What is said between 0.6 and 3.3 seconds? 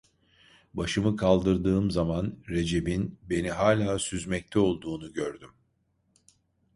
Başımı kaldırdığım zaman Recep'in